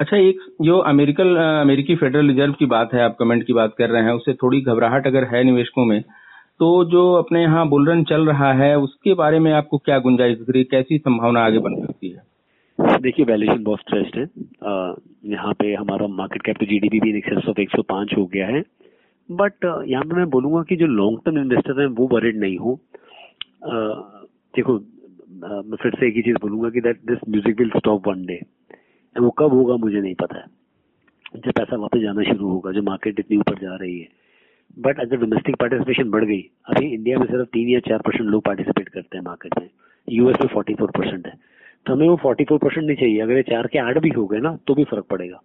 अच्छा 0.00 0.16
एक 0.18 0.40
जो 0.62 0.78
अमेरिकल 0.86 1.36
अमेरिकी 1.36 1.94
फेडरल 1.96 2.28
रिज़र्व 2.28 2.52
की 2.52 2.66
बात 2.66 2.94
है 2.94 3.00
आप 3.02 3.16
कमेंट 3.18 3.46
की 3.46 3.52
बात 3.52 3.74
कर 3.78 3.90
रहे 3.90 4.02
हैं 4.02 4.12
उससे 4.12 4.34
थोड़ी 4.34 4.60
घबराहट 4.62 5.06
अगर 5.06 5.24
है 5.24 5.42
निवेशकों 5.44 5.84
में 5.84 6.02
तो 6.60 6.84
जो 6.90 7.12
अपने 7.14 7.42
यहाँ 7.42 7.68
बुलरन 7.68 8.02
चल 8.04 8.26
रहा 8.26 8.52
है, 8.52 8.76
उसके 8.78 9.14
बारे 9.14 9.38
में 9.38 9.52
आपको 9.52 9.78
क्या 9.78 9.98
गुंजाइश 9.98 10.38
दिख 10.38 10.48
रही 10.50 10.58
है? 10.58 10.64
कैसी 10.70 10.98
संभावना 10.98 11.44
आगे 11.46 11.58
बन 11.58 11.74
सकती 11.80 12.08
है? 12.08 12.22
देखिए 13.02 13.24
वैल्यूएशन 13.24 13.62
बहुत 13.64 13.80
स्ट्रेस्ड 13.80 14.18
है। 14.18 14.24
यहाँ 15.32 15.52
पे 15.60 15.72
हमारा 15.74 16.06
मार्केट 16.08 16.42
कैप 16.46 16.58
टू 16.60 16.66
जीडीपी 16.66 17.00
भी 17.00 17.16
एक्सेस 17.18 17.48
ऑफ़ 17.48 17.60
105 17.60 18.16
हो 18.18 18.24
गया 18.26 18.46
है। 18.46 18.62
बट 19.28 19.64
यहाँ 19.88 20.04
पे 20.04 20.16
मैं 20.16 20.28
बोलूँगा 20.30 20.62
कि 20.68 20.76
जो 20.76 20.86
लॉन्ग 20.88 21.18
टर्म 21.24 21.38
इन्वेस्टर 21.38 21.80
हैं, 21.80 21.86
वो 21.88 22.08
वरिड 22.12 22.40
नहीं 22.40 22.58
हो। 22.58 22.78
देखो 24.56 24.78
मैं 25.40 25.76
फिर 25.76 25.94
से 25.94 26.06
एक 26.08 26.14
ही 26.16 26.22
चीज़ 26.22 26.36
बोलूँगा 26.42 26.70
कि 26.70 26.80
that 26.80 27.00
this 27.06 27.18
music 27.28 27.58
will 27.60 27.70
stop 27.76 28.08
one 28.08 28.24
day 28.26 28.40
वो 29.16 29.30
कब 29.38 29.52
होगा, 29.52 29.76
मुझे 29.76 30.00
नहीं 30.00 30.14
पता 30.14 30.38
है। 30.38 30.44
जब 31.36 31.52
पैसा 31.52 31.76
वापस 31.76 32.00
जाना 32.00 32.22
शुरू 32.24 32.48
होगा 32.48 32.72
जो 32.72 32.82
मार्केट 32.82 33.20
इतनी 33.20 33.36
ऊपर 33.36 33.58
जा 33.58 33.76
रही 33.76 33.98
है 33.98 34.17
बट 34.78 35.00
अगर 35.00 35.16
डोमेस्टिक 35.16 35.56
पार्टिसिपेशन 35.56 36.10
बढ़ 36.10 36.24
गई, 36.24 36.40
अभी 36.66 36.86
इंडिया 36.86 37.18
में 37.18 37.26
सिर्फ़ 37.26 37.48
तीन 37.48 37.68
या 37.68 37.80
चार 37.80 37.98
परसेंट 37.98 38.30
लोग 38.30 38.44
पार्टिसिपेट 38.44 38.88
करते 38.88 39.18
हैं 39.18 39.24
मार्केट 39.24 39.58
में। 39.58 39.68
यूएस 40.08 40.36
में 40.40 40.48
फोर्टी 40.48 40.74
फोर 40.74 40.90
परसेंट 40.90 41.26
है। 41.26 41.32
तो 41.86 41.92
हमें 41.92 42.08
वो 42.08 42.16
फोर्टी 42.16 42.44
फोर 42.44 42.58
परसेंट 42.58 42.86
नहीं 42.86 42.96
चाहिए। 42.96 43.20
अगर 43.20 43.32
ये 43.32 43.42
चार 43.42 43.66
के 43.66 43.78
आठ 43.78 43.98
भी 43.98 44.08
हो 44.08 44.26
गए 44.26 44.38
ना 44.38 44.58
तो 44.66 44.74
भी 44.74 44.84
फ़र्क 44.84 45.04
पड़ेगा। 45.04 45.40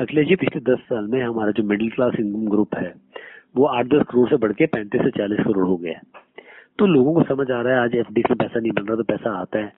अखिलेश 0.00 0.28
जी, 0.28 0.36
पिछले 0.36 0.60
दस 0.60 0.78
साल 0.78 1.06
में 1.06 1.22
हमारा 1.22 1.50
जो 1.50 1.62
मिडिल 1.62 1.90
क्लास 1.90 2.12
इनकम 2.20 2.48
ग्रुप 2.50 2.74
है, 2.74 2.94
वो 3.56 3.64
आठ 3.64 3.86
दस 3.86 4.02
करोड़ 4.10 4.28
से 4.28 4.36
बढ़ 4.36 4.52
के 4.52 4.66
पैंतीस 4.66 5.00
से 5.00 5.10
चालीस 5.10 5.38
करोड़ 5.38 5.66
हो 5.66 5.76
गया 5.76 5.92
है। 5.92 6.00
तो 6.78 6.86
लोगों 6.86 7.14
को 7.14 7.22
समझ 7.22 7.50
आ 7.50 7.60
रहा 7.60 7.72
है, 7.72 7.80
आज 7.80 7.94
एफ़ 7.94 8.12
डी 8.12 8.22
से 8.22 8.34
पैसा 8.34 8.60
नहीं 8.60 8.72
बन 8.72 8.82
रहा 8.82 8.96
तो 8.96 9.02
पैसा 9.02 9.30
आता 9.30 9.58
है। 9.58 9.72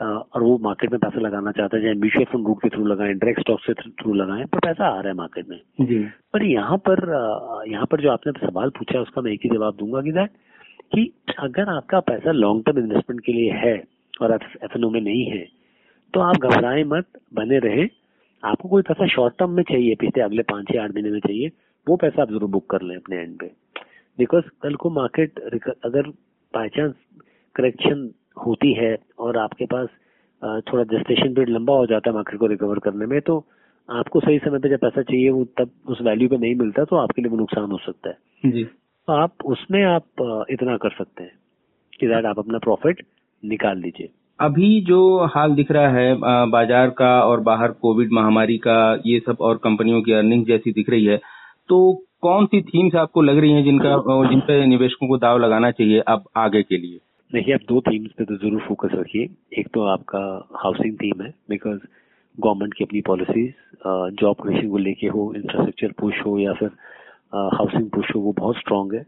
और 0.00 0.42
वो 0.42 0.56
मार्केट 0.62 0.90
में 0.92 0.98
पैसा 1.00 1.20
लगाना 1.20 1.52
चाहता 1.52 1.76
है 1.76 1.82
चाहे 1.82 1.94
म्यूचुअल 1.94 2.24
फंड 2.32 2.46
रूट 2.46 2.62
के 2.62 2.68
थ्रू 2.68 2.84
लगाएँ 2.86 3.12
डायरेक्ट 3.14 3.40
स्टॉक 3.40 3.60
से 3.60 3.72
थ्रू 3.74 4.14
लगाएँ 4.14 4.44
पर 4.46 4.58
पैसा 4.58 4.86
आ 4.86 5.00
रहा 5.00 5.08
है 5.08 5.14
मार्केट 5.16 5.48
में। 5.48 5.60
जी। 5.80 5.98
पर 6.32 6.44
यहाँ 6.44 6.76
पर 6.88 7.02
यहाँ 7.68 7.86
पर 7.86 8.00
जो 8.00 8.10
आपने 8.10 8.32
सवाल 8.38 8.70
पूछा 8.78 9.00
उसका 9.00 9.22
मैं 9.22 9.32
एक 9.32 9.40
ही 9.44 9.50
जवाब 9.50 9.76
दूँगा 9.76 10.02
कि 10.02 10.12
दैट 10.12 10.30
कि 10.94 11.12
अगर 11.38 11.68
आपका 11.68 12.00
पैसा 12.02 12.32
लॉन्ग 12.32 12.64
टर्म 12.66 12.78
इन्वेस्टमेंट 12.78 13.20
के 13.24 13.32
लिए 13.32 13.52
है 13.56 13.76
और 14.20 14.34
एफ़ 14.34 14.78
में 14.78 15.00
नहीं 15.00 15.24
है 15.26 15.46
तो 16.14 16.20
आप 16.20 16.36
घबराए 16.36 16.84
मत 16.86 17.06
बने 17.34 17.58
रहे। 17.58 17.86
आपको 18.42 18.68
कोई 18.68 18.82
पैसा 18.82 19.06
शॉर्ट 19.08 19.34
टर्म 19.38 19.50
में 19.50 19.62
चाहिए 19.62 19.94
पिछले 20.00 20.22
अगले 20.22 20.42
पाँच 20.50 20.74
या 20.74 20.82
आठ 20.84 20.94
महीने 20.94 21.10
में 21.10 21.20
चाहिए 21.20 21.50
वो 21.86 21.96
पैसा 21.96 22.22
आप 22.22 22.30
ज़रूर 22.30 22.50
बुक 22.50 22.66
कर 22.70 22.82
लें 22.82 22.94
अपने 22.96 23.16
एंड 23.16 23.36
पे। 23.40 23.50
बिकॉज़ 24.18 24.44
कल 24.62 24.74
को 24.74 24.90
मार्केट 24.90 25.38
अगर 25.84 26.08
बाई 26.54 26.68
चांस 26.68 26.94
करेक्शन 27.56 28.06
होती 28.38 28.72
है 28.74 28.96
और 29.18 29.38
आपके 29.38 29.66
पास 29.66 29.88
थोड़ा 30.62 30.82
जस्टेशन 30.86 31.34
पीरियड 31.34 31.48
लंबा 31.48 31.74
हो 31.74 31.86
जाता 31.86 32.10
है 32.10 32.14
मार्केट 32.14 32.40
को 32.40 32.46
रिकवर 32.46 32.78
करने 32.80 33.06
में 33.06 33.20
तो 33.20 33.38
आपको 33.88 34.20
सही 34.20 34.38
समय 34.38 34.58
पे 34.58 34.68
जब 34.68 34.78
पैसा 34.78 35.02
चाहिए 35.02 35.30
वो 35.30 35.44
तब 35.58 35.70
उस 35.88 36.02
वैल्यू 36.02 36.28
पे 36.28 36.36
नहीं 36.38 36.54
मिलता 36.56 36.84
तो 36.84 36.96
आपके 36.96 37.22
लिए 37.22 37.30
वो 37.30 37.36
नुकसान 37.36 37.70
हो 37.70 37.78
सकता 37.78 38.10
है। 38.10 38.50
जी। 38.50 38.64
तो 38.64 39.12
आप 39.14 39.44
उसमें 39.46 39.82
आप 39.84 40.46
इतना 40.50 40.76
कर 40.76 40.90
सकते 40.90 41.22
हैं 41.22 41.32
कि 42.00 42.06
दैट 42.06 42.26
आप 42.26 42.38
अपना 42.38 42.58
प्रॉफिट 42.58 43.02
निकाल 43.42 43.78
लीजिए। 43.78 44.08
अभी 44.38 44.80
जो 44.80 45.00
हाल 45.26 45.54
दिख 45.54 45.70
रहा 45.72 45.88
है 45.88 46.14
बाज़ार 46.50 46.90
का 46.98 47.10
और 47.22 47.40
बाहर 47.42 47.72
कोविड 47.80 48.12
महामारी 48.12 48.58
का 48.58 48.78
ये 49.06 49.18
सब 49.20 49.36
और 49.40 49.56
कंपनियों 49.64 50.02
की 50.02 50.12
अर्निंग 50.12 50.44
जैसी 50.46 50.72
दिख 50.72 50.90
रही 50.90 51.04
है 51.04 51.16
तो 51.68 51.78
कौन 52.22 52.46
सी 52.46 52.60
थीम्स 52.62 52.94
आपको 52.96 53.22
लग 53.22 53.38
रही 53.38 53.52
हैं 53.52 53.64
जिनका 53.64 53.96
जिन 54.28 54.40
पे 54.40 54.64
निवेशकों 54.66 55.08
को 55.08 55.18
दाव 55.18 55.38
लगाना 55.38 55.70
चाहिए 55.70 56.00
अब 56.08 56.24
आगे 56.36 56.62
के 56.62 56.76
लिए? 56.76 56.98
देखिए, 57.30 57.54
आप 57.54 57.60
दो 57.68 57.80
थीम्स 57.86 58.12
पे 58.18 58.24
तो 58.24 58.36
ज़रूर 58.36 58.60
फोकस 58.66 58.90
रखिए। 58.94 59.28
एक 59.60 59.66
तो 59.74 59.82
आपका 59.86 60.20
हाउसिंग 60.62 60.94
थीम 60.98 61.22
है 61.22 61.28
बिकॉज़ 61.50 61.78
गवर्नमेंट 62.38 62.74
की 62.74 62.84
अपनी 62.84 63.00
पॉलिसीज़ 63.08 63.52
जॉब 64.20 64.36
क्रिएशन 64.42 64.68
को 64.70 64.78
लेके 64.78 65.06
हो 65.06 65.32
इंफ्रास्ट्रक्चर 65.36 65.92
पुश 65.98 66.20
हो, 66.26 66.38
या 66.38 66.52
फिर 66.52 66.68
हाउसिंग 67.54 67.90
पुश 67.90 68.14
हो, 68.14 68.20
वो 68.20 68.32
बहुत 68.38 68.56
स्ट्रांग 68.56 68.94
है। 68.94 69.04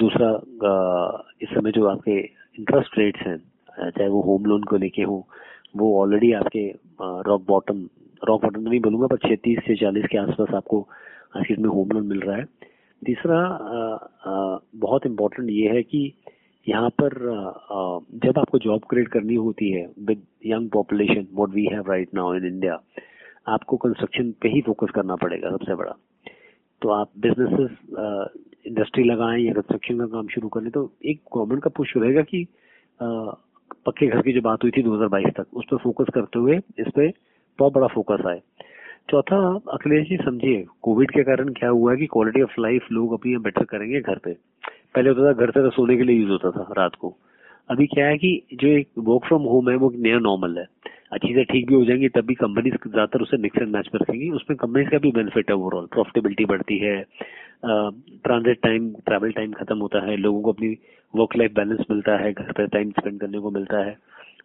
दूसरा 0.00 0.30
इस 1.42 1.48
समय 1.50 1.72
जो 1.72 1.86
आपके 1.88 2.18
इंटरेस्ट 2.18 2.98
रेट्स 2.98 3.26
हैं 3.26 3.38
चाहे 3.90 4.08
वो 4.08 4.22
होम 4.22 4.44
लोन 4.46 4.62
को 4.64 4.76
लेके 4.76 5.02
हो, 5.02 5.26
वो 5.76 6.00
ऑलरेडी 6.00 6.32
आपके 6.34 6.66
रॉक 7.28 7.46
बॉटम 7.48 7.86
रॉक 8.22 8.42
बॉटम 8.42 8.60
नहीं 8.60 8.80
बोलूँगा, 8.80 9.06
पर 9.06 9.16
छत्तीस 9.18 9.58
से 9.66 9.76
चालीस 9.76 10.06
के 10.12 10.18
आसपास 10.18 10.54
आपको 10.54 10.86
आज 11.36 11.56
में 11.58 11.68
होम 11.68 11.90
लोन 11.92 12.06
मिल 12.06 12.20
रहा 12.20 12.36
है। 12.36 12.44
तीसरा 13.02 13.40
बहुत 14.78 15.06
इम्पोर्टेंट 15.06 15.50
ये 15.50 15.68
है 15.68 15.82
कि 15.84 16.12
यहाँ 16.66 16.88
पर 17.00 17.14
जब 18.24 18.38
आपको 18.38 18.58
जॉब 18.58 18.84
क्रिएट 18.90 19.08
करनी 19.08 19.34
होती 19.34 19.70
है 19.70 19.86
with 20.08 20.22
young 20.46 20.68
population 20.70 21.26
what 21.34 21.50
we 21.54 21.64
have 21.72 21.90
right 21.90 22.14
now 22.14 22.34
in 22.34 22.44
India 22.46 22.80
आपको 23.48 23.76
कंस्ट्रक्शन 23.76 24.30
पे 24.42 24.48
ही 24.48 24.60
फोकस 24.66 24.90
करना 24.94 25.16
पड़ेगा 25.16 25.50
सबसे 25.50 25.74
बड़ा। 25.74 25.94
तो 26.82 26.88
आप 26.90 27.10
बिजनेसेस 27.20 27.70
इंडस्ट्री 28.66 29.04
लगाएँ 29.04 29.42
या 29.42 29.52
कंस्ट्रक्शन 29.52 29.98
का 29.98 30.06
काम 30.06 30.26
शुरू 30.28 30.48
करें 30.48 30.70
तो 30.70 30.90
एक 31.04 31.20
गवर्नमेंट 31.36 31.62
का 31.62 31.70
पुश 31.76 31.96
रहेगा 31.96 32.22
कि 32.22 32.46
पक्के 33.00 34.06
घर 34.06 34.20
की 34.22 34.32
जो 34.32 34.40
बात 34.40 34.62
हुई 34.62 34.70
थी 34.70 34.82
2022 34.82 35.30
तक, 35.36 35.46
उस 35.52 35.64
पर 35.70 35.76
फोकस 35.76 36.12
करते 36.14 36.38
हुए 36.38 36.56
इस 36.56 36.86
पे 36.96 37.08
बहुत 37.58 37.72
बड़ा 37.72 37.86
फोकस 37.94 38.26
आए। 38.26 38.40
चौथा, 39.10 39.38
अखिलेश 39.72 40.08
जी 40.08 40.16
समझिए 40.16 40.64
कोविड 40.82 41.10
के 41.10 41.22
कारण 41.24 41.48
क्या 41.52 41.68
हुआ 41.70 41.92
है 41.92 41.96
कि 41.98 42.06
क्वालिटी 42.06 42.42
ऑफ़ 42.42 42.60
लाइफ 42.60 42.86
लोग 42.92 43.12
अपनी 43.12 43.36
बेटर 43.38 43.64
करेंगे 43.64 44.00
घर 44.00 44.18
पे। 44.24 44.36
पहले 44.94 45.10
होता 45.10 45.26
था, 45.26 45.32
घर 45.34 45.50
से 45.50 45.62
तो 45.62 45.70
सोने 45.70 45.96
के 45.96 46.02
लिए 46.02 46.16
यूज़ 46.16 46.30
होता 46.32 46.50
था 46.52 46.72
रात 46.78 46.94
को। 46.94 47.14
अभी 47.70 47.86
क्या 47.86 48.06
है 48.06 48.16
कि 48.18 48.30
जो 48.54 48.68
एक 48.68 48.88
वर्क 48.98 49.24
फ्रॉम 49.26 49.42
होम 49.44 49.70
है, 49.70 49.76
वो 49.76 49.92
नया 49.96 50.18
नॉर्मल 50.20 50.58
है। 50.58 50.66
अच्छी 51.12 51.34
से 51.34 51.44
ठीक 51.44 51.66
भी 51.68 51.74
हो 51.74 51.84
जाएँगी, 51.84 52.08
तब 52.08 52.24
भी 52.26 52.34
कंपनी 52.34 52.70
ज़्यादातर 52.70 53.22
उसे 53.22 53.36
मिक्स 53.36 53.58
एंड 53.58 53.74
मैच 53.74 53.88
कर 53.88 54.00
रखेंगी। 54.00 54.30
उसमें 54.30 54.56
कंपनीज़ 54.56 54.88
का 54.90 54.98
भी 54.98 55.10
बेनिफिट 55.12 55.50
है 55.50 55.56
ओवरऑल 55.56 55.86
प्रॉफिटेबिलिटी 55.92 56.44
बढ़ती 56.44 56.78
है 56.78 57.00
ट्रांजिट 57.64 58.60
टाइम 58.62 58.88
ट्रैवल 59.06 59.32
टाइम 59.32 59.52
खत्म 59.52 59.78
होता 59.78 60.06
है, 60.06 60.16
लोगों 60.16 60.40
को 60.42 60.52
अपनी 60.52 60.76
वर्क 61.14 61.36
लाइफ 61.36 61.52
बैलेंस 61.54 61.84
मिलता 61.90 62.16
है, 62.16 62.32
घर 62.32 62.52
पर 62.52 62.66
टाइम 62.68 62.90
स्पेंड 62.90 63.20
करने 63.20 63.38
को 63.38 63.50
मिलता 63.50 63.84
है। 63.84 63.96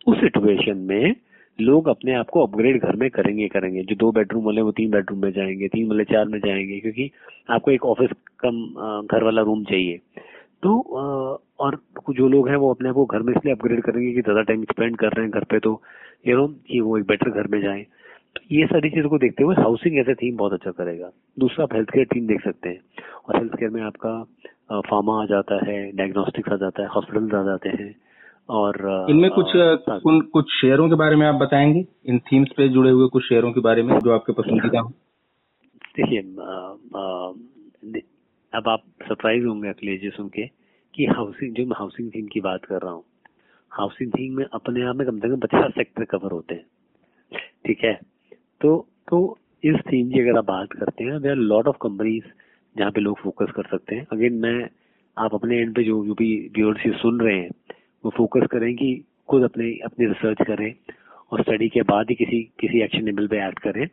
उस 0.08 0.18
सिचुएशन 0.18 0.78
में 0.90 1.16
लोग 1.60 1.88
अपने 1.88 2.14
आप 2.14 2.30
को 2.30 2.46
अपग्रेड 2.46 2.82
घर 2.82 2.96
में 2.96 3.10
करेंगे 3.10 3.48
करेंगे। 3.48 3.84
जो 3.84 3.96
दो 3.96 4.12
बेडरूम 4.12 4.44
वाले 4.46 4.62
वो 4.62 4.72
तीन 4.72 4.92
बेडरूम 4.92 5.22
में 5.22 5.32
जाएँगे, 5.32 5.68
तीन 5.68 5.88
वाले 5.88 6.04
चार 6.06 6.26
में 6.26 6.40
जाएँगे, 6.40 6.80
क्योंकि 6.80 7.10
आपको 7.50 7.72
एक 7.72 7.86
ऑफ़िस 7.86 8.10
कम 8.40 8.64
घर 9.08 9.24
वाला 9.24 9.42
रूम 9.42 9.64
चाहिए। 9.64 10.00
तो 10.68 10.74
और 11.60 11.76
जो 12.12 12.28
लोग 12.28 12.48
हैं 12.50 12.56
वो 12.56 12.74
अपने 12.74 12.90
आप 12.90 12.96
को 12.96 13.06
घर 13.06 13.22
में 13.22 13.34
इसलिए 13.34 13.54
अपग्रेड 13.54 13.82
करेंगे 13.84 14.14
कि 14.14 14.22
ज़्यादा 14.22 14.42
टाइम 14.44 14.64
स्पेंड 14.64 14.98
कर 14.98 15.08
रहे 15.08 15.26
हैं 15.26 15.32
घर 15.32 15.44
पे 15.44 15.60
तो 15.60 15.82
यू 16.28 16.38
नो 16.38 16.48
कि 16.68 16.80
वो 16.80 16.98
एक 16.98 17.06
बेटर 17.08 17.30
घर 17.32 17.48
में 17.48 17.62
जाए। 17.62 17.82
तो 18.36 18.42
ये 18.52 18.66
सारी 18.66 18.90
चीज़ों 18.90 19.10
को 19.10 19.18
देखते 19.18 19.44
हुए 19.44 19.56
हाउसिंग 19.56 19.98
एज 20.00 20.10
ए 20.10 20.14
थीम 20.14 20.36
बहुत 20.38 20.54
अच्छा 20.54 20.72
करेगा। 20.72 21.10
दूसरा 21.40 21.64
आप 21.64 21.74
हेल्थ 21.74 21.90
केयर 21.90 22.08
थीम 22.16 22.28
देख 22.28 22.44
सकते 22.44 22.70
हैं। 22.70 22.80
और 23.26 23.38
हेल्थ 23.38 23.56
केयर 23.60 23.72
में 23.72 23.82
आपका 23.82 24.82
फार्मा 24.82 25.22
आ 25.22 25.26
जाता 25.26 25.60
है 25.66 25.78
डायग्नोस्टिक्स 25.92 26.52
आ 26.52 26.56
जाता 26.56 26.82
है 26.82 26.88
हॉस्पिटल 26.90 27.36
आ 27.38 27.44
जाते 27.44 27.70
हैं 27.70 27.94
और 28.50 29.08
इनमें 29.10 29.30
कुछ 29.32 29.52
कुन, 29.56 30.22
कुछ 30.24 30.52
शेयरों 30.52 30.90
के 30.90 30.96
बारे 30.96 31.16
में 31.16 31.26
आप 31.28 31.36
बताएँगे? 31.36 31.86
इन 32.06 32.20
थीम्स 32.28 32.52
पे 32.58 32.68
जुड़े 32.70 32.92
हुए 32.92 33.08
कुछ 33.08 33.24
शेयरों 33.24 33.52
के 33.52 33.62
बारे 33.62 33.84
में 33.84 33.98
जो 34.00 34.12
आपके 34.12 34.34
पसंदीदा 34.34 34.80
हो। 34.80 34.90
देखिए 35.98 36.22
अब 38.58 38.68
आप 38.68 38.84
सरप्राइज़ 39.02 39.46
होंगे 39.46 39.70
अखिलेश 39.70 40.02
जी 40.02 40.10
सुन 40.10 40.28
के 40.28 40.48
कि 40.96 41.06
हाउसिंग 41.06 41.56
जो 41.56 41.66
मैं 41.66 41.76
हाउसिंग 41.80 42.12
थीम 42.16 42.28
की 42.28 42.40
बात 42.40 42.66
कर 42.66 42.82
रहा 42.82 42.92
हूँ 42.92 43.04
हाउसिंग 43.72 44.12
थीम 44.12 44.38
में 44.38 44.46
अपने 44.46 44.82
आप 44.82 44.96
में 44.96 45.08
कम 45.08 45.20
से 45.20 45.30
कम 45.30 45.40
पचास 45.40 45.72
सेक्टर 45.72 46.04
कवर 46.04 46.32
होते 46.32 46.56
हैं। 46.56 46.66
ठीक 47.66 47.84
है? 47.84 48.00
तो 48.62 48.88
तो 49.10 49.38
इस 49.64 49.76
थीम 49.76 50.12
की 50.12 50.20
अगर 50.20 50.38
आप 50.38 50.46
बात 50.46 50.72
करते 50.72 51.04
हैं 51.04 51.22
देर 51.22 51.36
लॉट 51.36 51.68
ऑफ़ 51.68 51.76
कंपनीज़ 51.82 52.24
जहाँ 52.78 52.92
पे 52.92 53.02
लोग 53.02 53.20
फोकस 53.20 53.52
कर 53.56 53.64
सकते 53.64 53.96
हैं। 53.96 54.08
अगेन 54.12 54.34
मैं, 54.34 54.70
आप 55.18 55.36
अपने 55.36 55.58
एंड 55.58 55.76
पे 55.76 55.84
जो 55.84 56.06
जो 56.06 56.14
भी 56.14 56.52
व्यूअर्स 56.56 57.02
सुन 57.02 57.20
रहे 57.20 57.40
हैं, 57.40 57.50
वो 58.06 58.12
फोकस 58.18 58.48
करें 58.52 58.76
कि 58.76 59.06
खुद 59.30 59.44
अपने, 59.44 59.72
अपनी 59.72 60.06
रिसर्च 60.06 60.38
करें 60.48 60.74
और 61.32 61.42
स्टडी 61.42 61.70
के 61.70 61.82
बाद 61.82 62.06
ही 62.10 62.16
किसी 62.16 62.52
किसी 62.60 62.82
एक्शन 62.82 63.02
लेवल 63.02 63.28
पे 63.28 63.48
एक्ट 63.48 63.60
करें। 63.60 63.88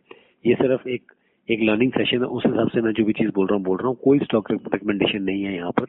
ये 0.46 0.54
सिर्फ़ 0.54 0.88
एक 0.88 1.12
एक 1.48 1.60
लर्निंग 1.62 1.90
सेशन 1.92 2.18
है 2.18 2.26
उस 2.26 2.42
हिसाब 2.46 2.68
से 2.74 2.80
मैं 2.80 2.92
जो 2.92 3.04
भी 3.04 3.12
चीज़ 3.12 3.30
बोल 3.34 3.46
रहा 3.46 3.56
हूँ 3.56 3.64
बोल 3.64 3.78
रहा 3.78 3.88
हूँ। 3.88 3.96
कोई 4.04 4.18
स्टॉक 4.18 4.50
रिकमेंडेशन 4.50 5.22
नहीं 5.22 5.42
है 5.44 5.54
यहाँ 5.54 5.70
पर। 5.80 5.86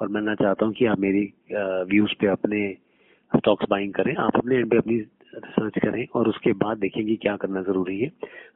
और 0.00 0.08
मैं 0.08 0.20
ना 0.22 0.34
चाहता 0.34 0.66
हूँ 0.66 0.74
कि 0.74 0.86
आप 0.86 0.98
मेरी 1.00 1.22
व्यूज़ 1.90 2.14
पे 2.20 2.26
अपने 2.26 2.60
स्टॉक्स 3.32 3.66
बाइंग 3.70 3.92
करें 3.94 4.14
आप 4.16 4.36
अपने 4.36 4.56
एंड 4.56 4.70
पे 4.70 4.76
अपनी 4.76 4.96
रिसर्च 5.34 5.78
करें 5.84 6.06
और 6.16 6.28
उसके 6.28 6.52
बाद 6.62 6.78
देखेंगे 6.78 7.14
क्या 7.22 7.36
करना 7.36 7.62
ज़रूरी 7.62 7.98
है। 8.00 8.10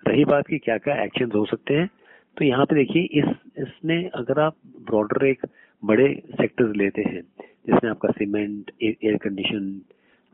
रही 0.08 0.24
बात 0.24 0.46
की 0.46 0.58
क्या 0.58 0.76
क्या 0.78 1.02
एक्शन 1.04 1.30
हो 1.34 1.44
सकते 1.46 1.74
हैं 1.74 1.88
तो 2.36 2.44
यहाँ 2.44 2.64
पे 2.66 2.74
देखिए 2.74 3.02
इस 3.20 3.28
इसमें 3.58 4.10
अगर 4.10 4.40
आप 4.40 4.56
ब्रॉडर 4.90 5.26
एक 5.26 5.46
बड़े 5.82 6.08
सेक्टर्स 6.40 6.76
लेते 6.76 7.02
हैं 7.08 7.22
जिसमें 7.66 7.90
आपका 7.90 8.10
सीमेंट 8.18 8.70
एयर 8.82 9.16
कंडीशन 9.24 9.80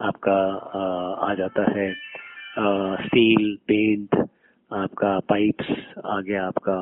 आपका 0.01 0.37
आ, 0.75 1.31
आ 1.31 1.35
जाता 1.35 1.71
है 1.79 1.93
स्टील 3.07 3.55
पेंट 3.69 4.26
आपका 4.71 5.19
पाइप्स 5.29 5.67
आ 6.07 6.21
गया 6.21 6.47
आपका 6.47 6.77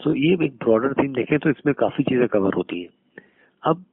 तो 0.00 0.14
ये 0.14 0.32
एक 0.44 0.56
ब्रॉडर 0.58 0.92
थीम 0.92 1.12
देखें 1.14 1.38
तो 1.38 1.50
इसमें 1.50 1.74
काफ़ी 1.74 2.04
चीज़ें 2.04 2.26
कवर 2.28 2.54
होती 2.54 2.80
है। 2.82 2.88
अब 3.62 3.84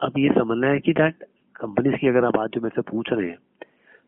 अब 0.00 0.18
ये 0.18 0.28
समझना 0.34 0.66
है 0.66 0.78
कि 0.80 0.92
दैट 0.94 1.24
कंपनीज़ 1.56 1.96
की 1.96 2.08
अगर 2.08 2.24
आप 2.24 2.36
आज 2.38 2.50
जो 2.50 2.60
मेरे 2.60 2.74
से 2.76 2.90
पूछ 2.90 3.12
रहे 3.12 3.28
हैं 3.28 3.38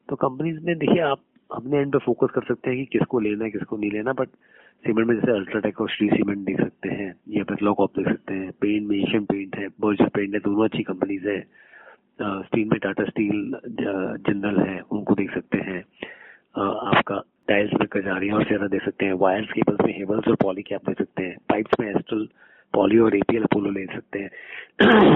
तो 0.09 0.17
कंपनीज़ 0.19 0.61
में 0.65 0.77
देखिए 0.79 1.01
आप, 1.03 1.21
अपने 1.51 1.79
एंड 1.79 1.93
पे 1.93 1.99
फोकस 1.99 2.31
कर 2.35 2.45
सकते 2.45 2.71
हैं 2.71 2.79
कि 2.79 2.85
किसको 2.93 3.21
लेना 3.21 3.45
है, 3.45 3.51
किसको 3.51 3.77
नहीं 3.77 3.91
लेना 3.91 4.13
बट 4.13 4.29
सीमेंट 4.85 5.09
में 5.09 5.15
जैसे 5.15 5.33
अल्ट्राटेक 5.33 5.81
और 5.81 5.89
श्री 5.91 6.09
सीमेंट 6.09 6.39
देख 6.47 6.61
सकते 6.61 6.89
हैं, 6.91 7.15
या 7.29 7.45
फिर 7.45 7.59
लॉकऑप 7.63 7.99
देख 7.99 8.09
सकते 8.09 8.35
हैं 8.35 8.51
पेंट 8.61 8.87
में 8.89 8.97
एशियन 8.99 9.25
पेंट 9.25 9.57
है 9.57 9.69
बर्जर 9.81 10.09
पेंट 10.09 10.35
है, 10.35 10.41
दोनों 10.41 10.65
अच्छी 10.65 10.83
कंपनीज़ 10.83 11.29
है। 11.29 11.41
स्टील 12.21 12.69
में 12.69 12.79
टाटा 12.79 13.05
स्टील 13.05 13.53
जनरल 13.71 14.61
है, 14.61 14.81
उनको 14.83 15.15
देख 15.15 15.35
सकते 15.35 15.59
हैं। 15.61 15.81
आपका 16.59 17.23
टाइल्स 17.51 17.73
में 17.81 17.87
कजारिया 17.93 18.35
और 18.35 18.45
सेरा 18.45 18.67
देख 18.75 18.85
सकते 18.85 19.07
हैं। 19.07 19.13
वायर्स 19.13 19.53
केबल्स 19.53 19.81
में 19.87 19.99
हेबल्स 19.99 20.29
और 20.29 20.35
पॉली 20.43 20.63
कैप 20.63 20.89
देख 20.89 20.99
सकते 20.99 21.23
हैं। 21.23 21.37
पाइप्स 21.49 21.81
में 21.81 21.89
एस्ट्रल 21.91 22.29
पॉली 22.75 22.99
और 22.99 23.17
एपीएल 23.17 23.43
अपोलो 23.43 23.71
ले 23.71 23.87
सकते 23.87 24.19
हैं। 24.19 24.31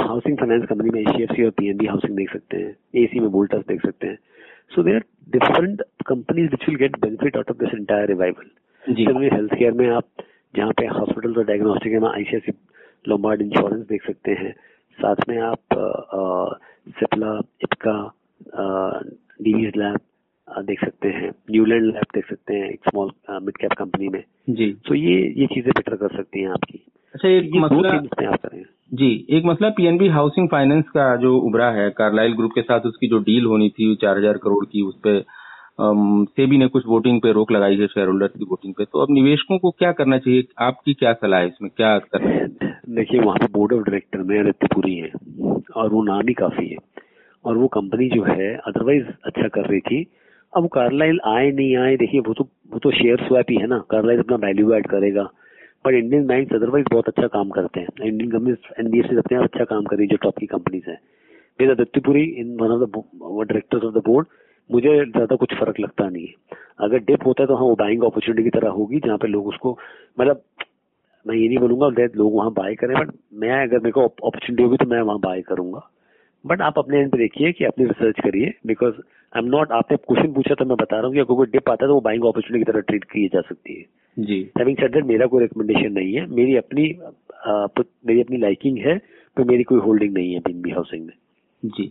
हाउसिंग 0.07 0.39
फाइनेंस 0.39 0.65
कंपनी 0.69 0.91
में 0.91 1.01
एचडीएफसी 1.01 1.45
और 1.45 1.51
पीएनबी 1.51 1.87
हाउसिंग 1.87 2.17
देख 2.17 2.33
सकते 2.33 2.57
हैं। 2.57 2.77
एसी 2.95 3.21
में 3.21 3.29
वोल्टास 3.29 3.63
देख 3.69 3.83
सकते 3.87 4.07
हैं। 4.07 4.19
So 4.75 4.83
there 4.83 5.05
different 5.33 5.83
companies 6.07 6.51
which 6.51 6.69
will 6.69 6.79
get 6.79 6.99
benefit 7.01 7.37
out 7.37 7.51
of 7.51 7.57
this 7.57 7.75
entire 7.75 8.09
revival 8.09 8.51
health 9.33 9.55
care 9.55 9.73
में 9.73 9.89
आप 9.91 10.05
जहाँ 10.57 10.73
पे 10.73 10.87
हॉस्पिटल 10.87 11.35
और 11.37 11.45
डायग्नोस्टिक 11.45 11.93
है 11.93 12.13
आईसीआईसी 12.13 12.53
लोम्बार्ड 13.09 13.43
इंश्योरेंस 13.43 13.87
देख 13.87 14.07
सकते 14.07 14.33
हैं। 14.33 14.53
साथ 14.99 15.17
में 15.29 15.39
आप 15.39 15.59
सिप्ला 16.99 17.41
इपका 17.63 17.97
डीवीज 19.43 19.77
लैब 19.77 19.99
देख 20.63 20.81
सकते 20.81 21.09
हैं। 21.09 21.31
न्यूलैंड 21.51 21.85
लैब 21.85 22.07
देख 22.15 22.27
सकते 22.27 22.55
हैं 22.55 22.69
एक 22.71 22.89
स्मॉल 22.89 23.11
मिड 23.43 23.57
कैप 23.57 23.73
कंपनी 23.79 24.09
में। 24.09 24.23
जी। 24.51 24.71
तो 24.89 24.95
ये 24.95 25.17
ये 25.39 25.47
चीज़ें 25.47 25.71
बेटर 25.71 25.97
कर 25.97 26.17
सकती 26.17 26.41
हैं 26.41 26.49
आपकी। 26.49 26.85
अच्छा 27.15 27.29
एक 27.29 27.51
मसला 27.57 27.97
करें। 28.37 28.63
जी 28.93 29.27
एक 29.31 29.45
मसला 29.45 29.69
पीएनबी 29.71 30.09
हाउसिंग 30.09 30.49
फाइनेंस 30.49 30.85
का 30.89 31.15
जो 31.17 31.37
उभरा 31.39 31.71
है 31.71 31.89
कार्लाइल 31.93 32.33
ग्रुप 32.33 32.53
के 32.55 32.63
साथ 32.63 32.87
उसकी 32.87 33.09
जो 33.09 33.19
डील 33.21 33.45
होनी 33.45 33.69
थी 33.71 33.95
चार 34.03 34.19
हज़ार 34.19 34.39
करोड़ 34.39 34.65
की 34.65 34.83
उस 34.83 34.95
पर 35.07 35.25
सेबी 36.31 36.59
ने 36.59 36.67
कुछ 36.69 36.83
वोटिंग 36.87 37.21
पे 37.21 37.33
रोक 37.33 37.53
लगाई 37.53 37.77
है 37.77 37.87
शेयर 37.87 38.09
होल्डर 38.09 38.27
की 38.29 38.45
वोटिंग 38.45 38.75
पे। 38.75 38.85
तो 38.85 38.99
अब 38.99 39.11
निवेशकों 39.11 39.59
को 39.59 39.71
क्या 39.71 39.93
करना 39.93 40.19
चाहिए? 40.19 40.45
आपकी 40.59 40.95
क्या 40.95 41.13
सलाह 41.13 41.41
है 41.41 41.47
इसमें? 41.47 41.71
क्या 41.77 41.99
करना 41.99 42.31
है? 42.31 42.47
देखिए 42.91 43.21
वहाँ 43.21 43.37
पे 43.37 43.47
बोर्ड 43.53 43.73
ऑफ़ 43.73 43.83
डायरेक्टर 43.83 44.23
में 44.23 44.43
रित्यपुरी 44.43 44.95
है 44.97 45.11
और 45.77 45.91
वो 45.91 46.03
नाम 46.05 46.29
ही 46.29 46.35
काफ़ी 46.35 46.67
है। 46.69 46.77
और 47.45 47.57
वो 47.57 47.67
कंपनी 47.69 48.09
जो 48.09 48.23
है 48.25 48.55
अदरवाइज़ 48.59 49.07
अच्छा 49.25 49.49
कर 49.49 49.67
रही 49.67 49.81
थी 49.81 50.03
अब 50.55 50.69
कार्लाइल 50.75 51.19
आए 51.27 51.51
नहीं 51.51 51.77
आए, 51.77 51.97
देखिए 51.97 52.21
वो 52.21 52.35
तो 52.35 52.45
वो 52.73 52.79
तो 52.79 52.91
शेयर 52.91 53.27
स्वैप 53.27 53.47
ही 53.51 53.57
है 53.57 53.67
ना। 53.67 53.79
कार्लाइल 53.91 54.19
अपना 54.19 54.37
वैल्यू 54.47 54.73
एड 54.75 54.87
करेगा। 54.87 55.23
बट 55.85 55.95
इंडियन 55.95 56.27
बैंक 56.27 56.53
अदरवाइज़ 56.55 56.87
बहुत 56.93 57.09
अच्छा 57.09 57.27
काम 57.27 57.51
करते 57.51 57.81
हैं। 57.81 57.89
इंडियन 58.03 58.31
कंपनी 58.31 58.55
एनडीएफसी 58.81 59.17
अपने 59.17 59.39
आप 59.39 59.45
अच्छा 59.45 59.65
काम 59.65 59.85
कर 59.85 59.97
रही 59.97 60.07
है, 60.07 60.11
जो 60.11 60.17
टॉप 60.17 60.39
की 60.39 60.47
कंपनीज़ 60.47 60.91
है। 60.91 60.99
मेरा 61.59 61.75
Dattipuri 61.75 62.23
in 62.41 62.57
one 62.61 62.71
of 62.71 62.81
the 62.81 62.93
directors 62.93 63.85
of 63.85 63.95
the 63.95 64.03
board 64.07 64.27
मुझे 64.71 64.95
ज़्यादा 65.07 65.37
कुछ 65.37 65.55
फ़र्क 65.55 65.81
लगता 65.81 66.09
नहीं 66.09 66.27
है। 66.27 66.57
अगर 66.81 66.99
डिप 66.99 67.27
होता 67.27 67.43
है 67.43 67.47
तो 67.47 67.55
हाँ 67.55 67.65
वो 67.65 67.75
बाइंग 67.77 68.03
अपॉर्चुनिटी 68.03 68.43
की 68.43 68.51
तरह 68.51 68.71
होगी, 68.71 69.01
जहाँ 69.01 69.19
पे 69.19 69.29
लोग 69.29 69.47
उसको 69.47 69.79
मतलब 70.21 70.43
मैं 71.27 71.37
ये 71.37 71.49
नहीं 71.49 71.59
बोलूँगा 71.59 71.89
लोग 72.17 72.35
वहाँ 72.35 72.51
बाय 72.53 72.75
करें 72.75 72.97
बट 72.97 73.11
मैं 73.35 73.53
अगर 73.63 73.79
मेरे 73.79 73.93
को 73.93 74.01
अपॉर्चुनिटी 74.03 74.63
होगी 74.63 74.77
तो 74.77 74.87
मैं 74.87 75.01
वहाँ 75.01 75.19
बाय 75.21 75.43
करूँगा। 75.43 75.89
बट 76.45 76.61
आप 76.63 76.79
अपने 76.79 76.99
एंड 76.99 77.11
पे 77.11 77.19
देखिए 77.19 77.53
कि 77.53 77.65
अपनी 77.65 77.85
रिसर्च 77.85 78.21
करिए 78.25 78.53
बिकॉज़ 78.67 78.95
आई 78.95 79.39
एम 79.39 79.47
नॉट 79.51 79.73
आपने 79.73 79.97
क्वेश्चन 79.97 80.33
पूछा 80.33 80.55
तो 80.55 80.65
मैं 80.65 80.77
बता 80.77 80.97
रहा 80.97 81.07
हूँ 81.07 81.15
कि 81.15 81.21
अगर 81.21 81.35
कोई 81.35 81.47
डिप 81.53 81.71
आता 81.71 81.85
है 81.85 81.89
तो 81.89 81.95
वो 81.95 82.01
बाइंग 82.01 82.25
अपॉर्चुनिटी 82.25 82.65
की 82.65 82.71
तरह 82.73 82.81
ट्रीट 82.81 83.05
की 83.05 83.27
जा 83.29 83.41
सकती 83.41 83.75
है। 83.75 84.25
जी। 84.25 84.41
हैविंग 84.59 84.77
सेड 84.77 84.93
दैट 84.95 85.05
मेरा 85.05 85.27
कोई 85.27 85.43
रिकमेंडेशन 85.43 85.93
नहीं 85.93 86.15
है। 86.15 86.27
मेरी 86.31 86.57
अपनी 86.57 86.91
आ, 87.47 87.67
मेरी 88.07 88.21
अपनी 88.21 88.37
लाइकिंग 88.39 88.79
है 88.79 88.97
तो 89.37 89.45
मेरी 89.45 89.63
कोई 89.63 89.79
होल्डिंग 89.79 90.15
नहीं 90.15 90.33
है 90.35 90.41
बीन 90.41 90.61
बी 90.63 90.71
हाउसिंग 90.71 91.07
में। 91.07 91.13
जी। 91.63 91.87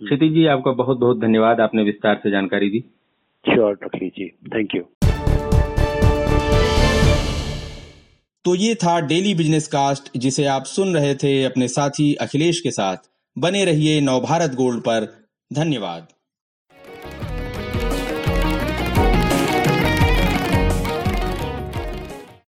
क्षितिज 0.00 0.32
जी 0.34 0.46
आपका 0.46 0.72
बहुत 0.72 0.98
बहुत 0.98 1.20
धन्यवाद। 1.20 1.60
आपने 1.60 1.82
विस्तार 1.82 2.20
से 2.22 2.30
जानकारी 2.30 2.70
दी। 2.70 2.80
श्योर 3.44 3.78
जी। 3.94 4.28
थैंक 4.54 4.74
यू 4.74 4.82
तो 8.44 8.54
ये 8.54 8.74
था 8.74 8.98
डेली 9.06 9.34
बिज़नेस 9.34 9.66
कास्ट 9.68 10.10
जिसे 10.18 10.44
आप 10.46 10.62
सुन 10.66 10.94
रहे 10.94 11.14
थे 11.14 11.32
अपने 11.44 11.68
साथी 11.68 12.12
अखिलेश 12.20 12.60
के 12.60 12.70
साथ। 12.70 12.96
बने 13.38 13.64
रहिए 13.64 14.00
नवभारत 14.00 14.54
गोल्ड 14.54 14.80
पर। 14.80 15.28
धन्यवाद। 15.52 16.08